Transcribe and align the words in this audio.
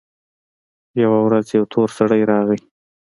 يوه 1.01 1.19
ورځ 1.27 1.47
يو 1.57 1.63
تور 1.73 1.89
سړى 1.97 2.21
راغى. 2.31 2.57